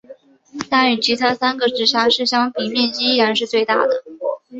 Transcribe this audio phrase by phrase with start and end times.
[0.67, 4.03] 但与其他三个直辖市相比面积依然是最大的。